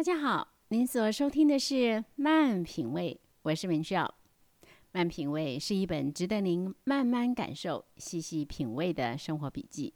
[0.00, 1.74] 大家好，您所收听的是
[2.16, 4.14] 《慢品味》，我是明少。
[4.92, 9.92] 《慢品味》是一本值得您慢慢感受、细细品味的生活笔记。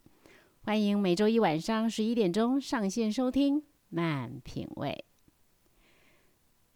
[0.61, 5.05] 欢迎每周一晚上十一点钟上线收听《慢品味》。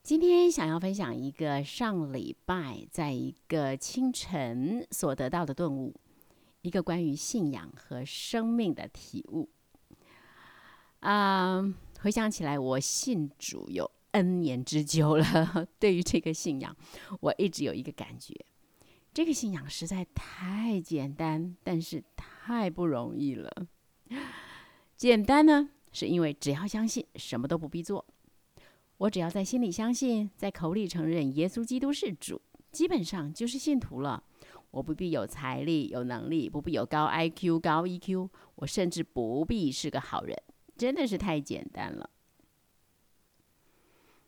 [0.02, 5.94] 今天想要分享一个上礼拜在一个清晨所得到的顿悟，
[6.64, 9.48] 一个关于信仰和生命的体悟。
[11.02, 11.72] 啊。
[12.02, 15.68] 回想起来，我信主有 N 年之久了。
[15.78, 16.74] 对于这个信仰，
[17.20, 18.34] 我一直有一个感觉：
[19.14, 23.52] 这个信仰实在太简单，但是太不容易了。
[24.96, 28.06] 简单呢，是因为只要相信，什么都不必做。
[29.00, 34.24] 我只要在心里相信，在口里承认耶稣基督是主，基本上就是信徒了。
[34.72, 40.38] 我不必有财力、有能力，不必有高 IQ、高 EQ，我甚至不必是个好人。
[40.80, 42.10] 真的是太简单了，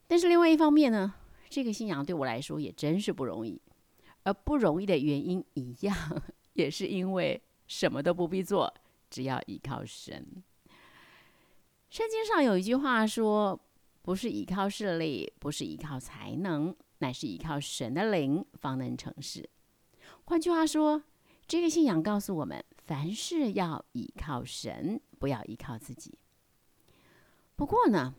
[0.06, 1.14] 但是另外一方面呢，
[1.50, 3.62] 这个信仰对我来说也真是不容易，
[4.24, 5.96] 而不容易的原因一样，
[6.54, 8.74] 也是因为什么都不必做，
[9.10, 10.44] 只要依靠神。
[11.90, 13.58] 圣经上有一句话说
[14.04, 19.50] ：“不是依靠势力，不是依靠才能，乃是依靠神的灵，方能成事。”
[20.26, 21.02] 换句话说，
[21.48, 26.18] 这个信仰告诉我们，凡事要依靠神，不要依靠自己。
[27.62, 28.16] 不过呢，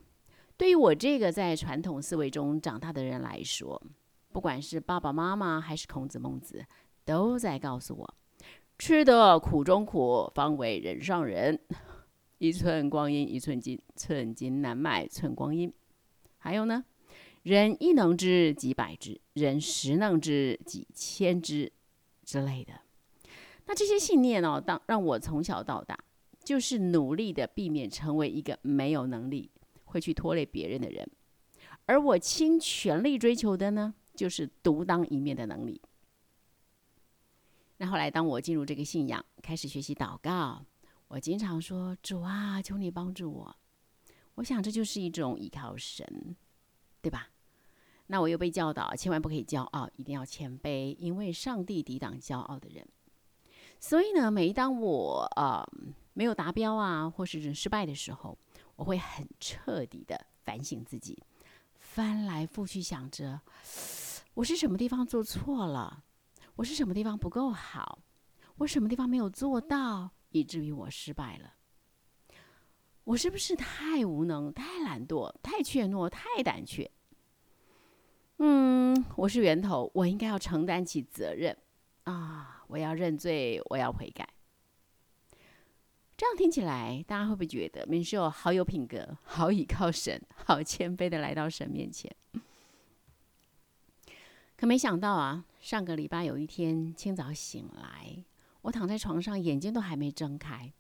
[0.56, 3.82] 对于我这个在传统思维中长大的人来说，
[4.30, 6.64] 不管是爸爸妈妈还是孔子孟子，
[7.04, 8.14] 都在告诉我：
[8.78, 11.58] 吃得苦中苦，方为人上人。
[12.38, 15.74] 一寸光阴一寸金，寸金难买寸光阴。
[16.38, 16.84] 还有呢，
[17.42, 21.72] 人一能知几百知，人十能知几千知
[22.24, 22.74] 之类的。
[23.66, 25.98] 那这些信念哦，当让我从小到大。
[26.44, 29.50] 就是努力的避免成为一个没有能力
[29.84, 31.08] 会去拖累别人的人，
[31.86, 35.80] 而我倾全力追求的呢，就是独当一面的能力。
[37.76, 40.64] 那后来，当我进入这个信仰，开始学习祷告，
[41.08, 43.56] 我经常说：“主啊，求你帮助我。”
[44.36, 46.36] 我想这就是一种依靠神，
[47.00, 47.28] 对吧？
[48.06, 52.86] 那我又被教导，千万不可以骄傲，一定要谦卑，因为上帝抵挡骄傲的人。
[53.78, 55.66] 所以呢，每当我呃。
[56.14, 58.36] 没有达标啊，或是失败的时候，
[58.76, 61.22] 我会很彻底的反省自己，
[61.78, 63.40] 翻来覆去想着，
[64.34, 66.04] 我是什么地方做错了，
[66.56, 67.98] 我是什么地方不够好，
[68.56, 71.54] 我什么地方没有做到，以至于我失败了。
[73.04, 76.90] 我是不是太无能、太懒惰、太怯懦、太胆怯？
[78.38, 81.56] 嗯，我是源头，我应该要承担起责任
[82.04, 82.64] 啊！
[82.68, 84.28] 我要认罪，我要悔改。
[86.22, 92.14] 这样听起来，大家会不会觉得明秀好有品格，好倚靠神，好谦卑的来到神面前？
[94.56, 98.24] 可没想到啊，上个礼拜有一天清早醒来，
[98.60, 100.72] 我躺在床上，眼睛都还没睁开，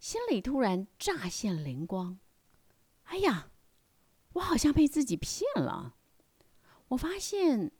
[0.00, 2.18] 心里突然乍现灵光。
[3.04, 3.50] 哎呀，
[4.32, 5.94] 我好像被自己骗了。
[6.88, 7.70] 我发现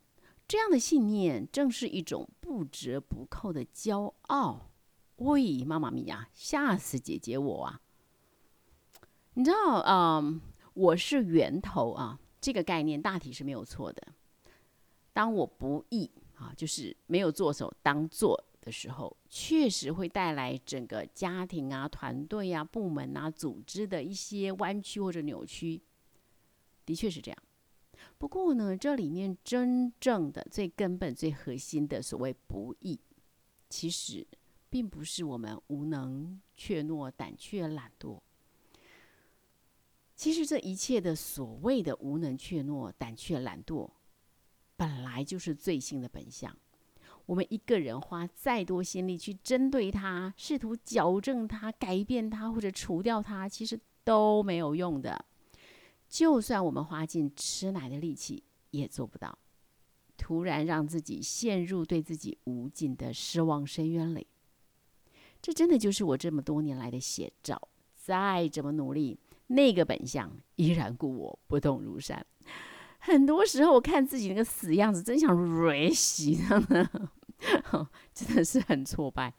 [0.47, 4.71] 这样的信念，正是一种不折不扣的骄傲。
[5.17, 7.81] 喂，妈妈咪呀，吓死姐姐我啊！
[9.33, 10.39] 你知道，嗯，
[10.75, 14.09] 我是源头啊，这个概念大体是没有错的。
[15.15, 25.81] 当我不义啊，就是没有做手当做的时候，确实会带来整个家庭啊、团队啊、部门啊、组织的一些弯曲或者扭曲，
[26.85, 27.39] 的确是这样。
[28.19, 33.01] 不过呢，这里面真正的最根本、最核心的所谓不义，
[33.71, 34.27] 其实。
[34.77, 38.21] 并不是我们无能、怯懦、胆怯、懒惰。
[40.15, 43.91] 其实这一切的所谓的无能、怯懦、胆怯、懒惰，
[44.77, 46.55] 本来就是罪性的本相。
[47.25, 55.25] 我们一个人花再多心力去针对他，试图矫正他、改变他或者除掉他，其实都没有用的。
[56.07, 59.39] 就算我们花尽吃奶的力气，也做不到。
[60.19, 64.27] 突然让自己陷入对自己无尽的失望深渊里。
[65.41, 67.61] 这真的就是我这么多年来的写照。
[67.95, 69.19] 再怎么努力，
[69.49, 72.25] 那个本相依然故我，不动如山。
[73.01, 76.89] 很多时候，我看自己那个死样子，真想瑞洗呢，
[78.15, 79.35] 真的是很挫败。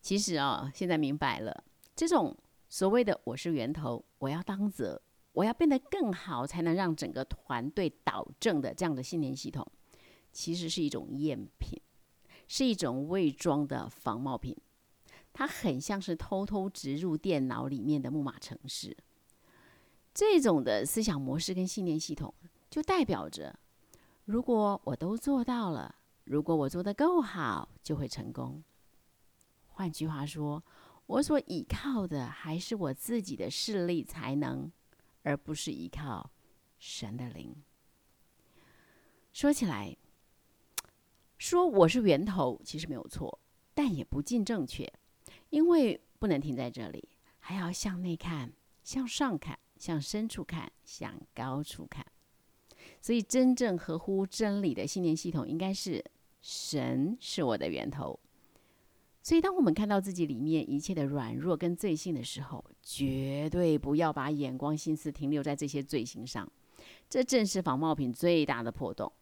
[0.00, 1.64] 其实啊，现在明白了，
[1.94, 2.34] 这种
[2.70, 5.02] 所谓的“我是源头，我要当责，
[5.32, 9.66] 我要变得更好，才能让整个团队导正”的这样的信念系统，
[10.32, 11.78] 其实是一种赝品。
[12.48, 14.56] 是一种伪装的仿冒品，
[15.32, 18.96] 它很像是偷偷植入电脑里面的木马程式。
[20.14, 22.32] 这种的思想模式跟信念系统，
[22.70, 23.58] 就代表着，
[24.24, 25.94] 如果我都做到了，
[26.24, 28.62] 如果我做的够好，就会成功。
[29.66, 30.64] 换句话说，
[31.04, 34.72] 我所依靠的还是我自己的势力才能，
[35.22, 36.30] 而不是依靠
[36.78, 37.54] 神的灵。
[39.34, 39.94] 说起来，
[41.38, 43.40] 说我是源头，其实没有错，
[43.74, 44.92] 但也不尽正确，
[45.50, 48.52] 因为不能停在这里，还要向内看，
[48.82, 49.58] 向上看。
[49.78, 52.02] 向深处看，向高处看，
[53.02, 56.02] 所以真正合乎真理的信念系统，应该是
[56.40, 58.18] 神是我的源头。
[59.22, 66.50] 所以，当我们看到自己里面一切的软弱跟罪性的时候，绝对不要把眼光、心思停留在这些罪行上。
[67.06, 69.12] 这正是仿冒品最大的破洞。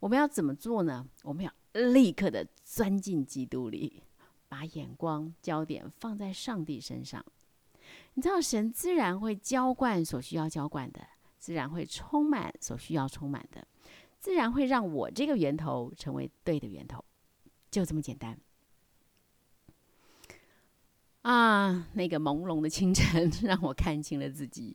[0.00, 1.06] 我们要怎么做呢？
[1.22, 4.02] 我们要立刻的钻进基督里，
[4.48, 7.24] 把眼光焦点放在上帝身上。
[8.14, 11.00] 你知道，神自然会浇灌所需要浇灌的，
[11.38, 13.66] 自然会充满所需要充满的，
[14.18, 17.04] 自然会让我这个源头成为对的源头，
[17.70, 18.38] 就这么简单。
[21.22, 24.74] 啊，那个朦胧的清晨 让我看清了自己，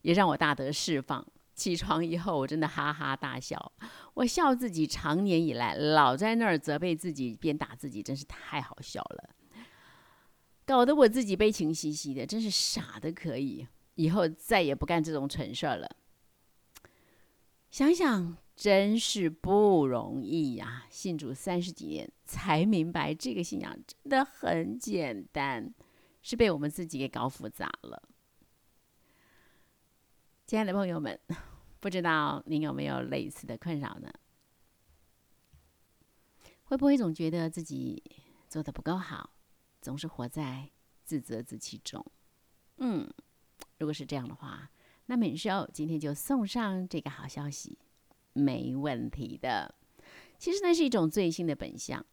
[0.00, 1.26] 也让我大得释放。
[1.54, 3.72] 起床以后，我真的哈哈大笑，
[4.14, 9.30] 我笑自己长年以来老在那儿责备自己、鞭打自己，真是太好笑了。
[10.64, 13.66] 搞得我自己悲情兮兮的，真是傻的可以。
[13.96, 15.96] 以后再也不干这种蠢事儿了。
[17.70, 20.84] 想想真是不容易呀！
[20.88, 25.72] 信主三十几年，才明白这个信仰真的很简单，
[26.22, 28.02] 是被我们自己给搞复杂了。
[30.52, 31.18] 亲爱的朋友们，
[31.80, 34.12] 不知道您有没有类似的困扰呢？
[36.64, 38.02] 会不会总觉得自己
[38.50, 39.30] 做的不够好？
[39.80, 40.68] 总是活在
[41.04, 42.04] 自责自弃中，
[42.76, 43.10] 嗯，
[43.78, 44.70] 如果是这样的话，
[45.06, 47.78] 那敏秀今天就送上这个好消息，
[48.34, 49.74] 没问题的。
[50.38, 52.04] 其实那是一种最新的本相，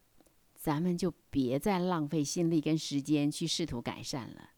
[0.56, 4.51] 咱们就别再浪费心力跟时间去试图改善了，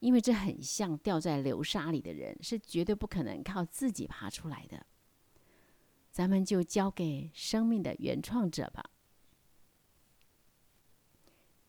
[0.00, 4.84] 因为这很像掉在流沙里的人，是绝对不可能靠自己爬出来的。
[6.10, 8.90] 咱们就交给生命的原创者吧。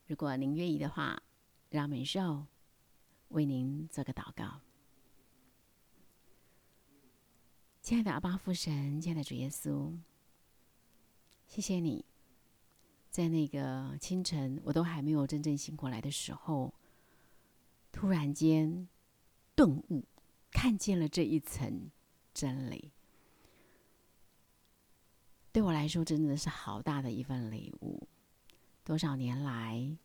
[0.07, 1.21] 如果您愿意的话，
[1.69, 2.47] 让美少
[3.29, 4.61] 为您做个祷告。
[7.81, 9.97] 亲爱的阿巴父神，亲爱的主耶稣，
[11.47, 12.05] 谢谢你，
[13.09, 16.73] 在那个清晨我都还没有真正醒过来的时候，
[17.91, 18.87] 突然间
[19.55, 20.05] 顿悟，
[20.51, 21.91] 看见了这一层
[22.33, 22.91] 真理，
[25.51, 28.07] 对我来说真的是好大的一份礼物。
[28.83, 29.95] 多少年来，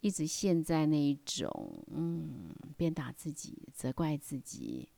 [0.00, 4.88] 一直陷在那一种嗯，鞭打自己、责怪自己，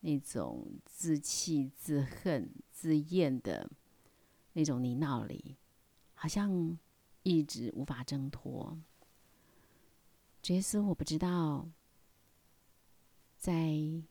[0.00, 3.68] 那种自弃、自恨、自厌的
[4.52, 5.56] 那种泥淖里，
[6.14, 6.78] 好像
[7.24, 8.78] 一直无法挣脱。
[10.48, 11.68] 杰斯，我不知道，
[13.36, 13.68] 在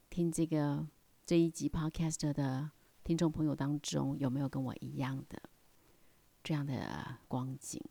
[0.08, 0.88] 听这个
[1.26, 2.70] 这一集 Podcast 的
[3.04, 5.42] 听众朋友当中，有没有跟我一样的？
[6.44, 7.82] 这样的光景，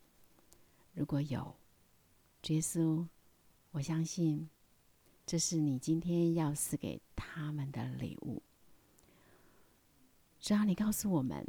[0.92, 1.56] 如果有，
[2.44, 3.08] 耶稣，
[3.72, 4.48] 我相信
[5.26, 8.40] 这是你今天要赐给他们的礼物。
[10.38, 11.44] 只要你告诉我们，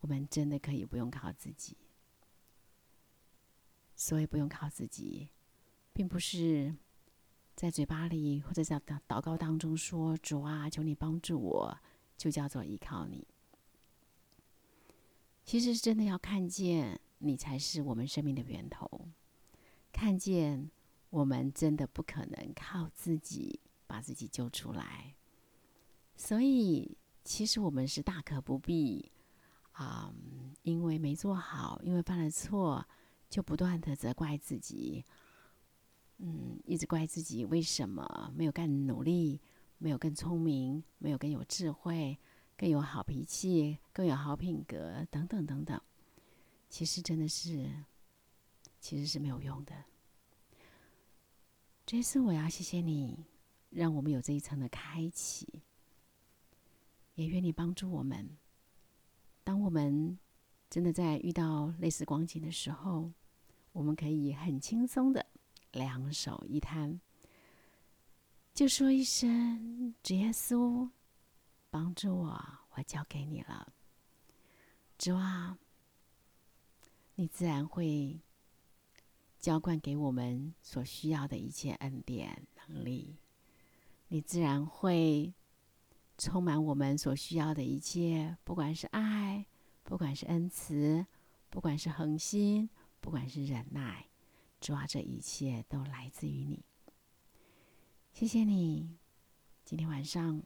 [0.00, 1.76] 我们真的可以不用靠自己。
[4.02, 5.28] 所以不用靠自己，
[5.92, 6.74] 并不是
[7.54, 11.78] 在嘴巴里或者在祷告当中说：“主啊，求你帮助我。”
[12.18, 13.24] 就叫做依靠你。
[15.44, 19.08] 其实真的要看见你才是我们生命的源头，
[19.92, 20.68] 看见
[21.10, 25.14] 我们真的不可能靠自己把自己救出来，
[26.16, 29.12] 所以其实我们是大可不必
[29.72, 30.12] 啊，
[30.62, 32.84] 因为没做好，因为犯了错，
[33.32, 35.02] 就不断的责怪自己，
[36.18, 39.40] 嗯，一直怪自己为什么没有更努力，
[39.78, 42.18] 没有更聪明，没有更有智慧。
[42.54, 45.80] 更有好脾气，更有好品格，等等等等，
[46.68, 47.68] 其实真的是，
[48.78, 49.74] 其实是没有用的。
[51.84, 53.24] 这次我要谢谢你，
[53.70, 55.62] 让我们有这一层的开启，
[57.16, 58.36] 也愿你帮助我们。
[59.42, 60.16] 当我们
[60.70, 63.10] 真的在遇到类似光景的时候，
[63.72, 65.26] 我们可以很轻松的
[65.72, 67.00] 两手一摊，
[68.54, 70.88] 就说一声“主耶稣”。
[71.70, 72.38] 帮助我，
[72.74, 73.72] 我交给你了。
[74.98, 75.56] 主啊，
[77.14, 78.20] 你自然会
[79.40, 83.16] 浇灌给我们所需要的一切恩典能力，
[84.08, 85.32] 你自然会
[86.18, 89.46] 充满我们所需要的一切，不管是爱，
[89.82, 91.06] 不管是恩慈，
[91.48, 92.68] 不管是恒心，
[93.02, 94.06] 不管是忍耐，
[94.60, 96.64] 抓着，一切都来自于你。
[98.12, 98.96] 谢谢你，
[99.64, 100.40] 今天晚上，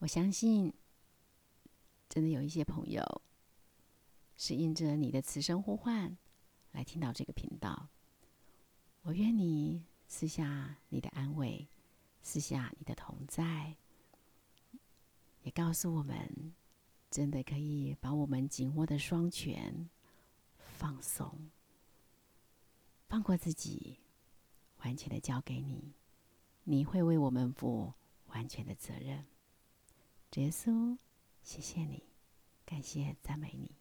[0.00, 0.74] 我相信，
[2.08, 3.22] 真的有一些朋友
[4.36, 6.18] 是因着你的此生呼唤
[6.72, 7.88] 来听到这个频道。
[9.02, 11.68] 我愿你赐下你的安慰，
[12.20, 13.76] 赐下你的同在，
[15.44, 16.52] 也告诉我们，
[17.12, 19.88] 真的可以把我们紧握的双拳
[21.06, 21.50] 松，
[23.08, 24.00] 放过自己，
[24.78, 25.94] 完全的交给你。
[26.64, 27.94] 你会为我们负
[28.26, 29.24] 完全的责任，
[30.34, 30.98] 耶稣，
[31.42, 32.02] 谢谢你，
[32.64, 33.76] 感谢赞美你。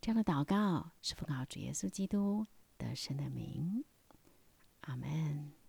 [0.00, 3.84] 这样的祷告是奉靠主耶稣基督得胜的名，
[4.82, 5.61] 阿门。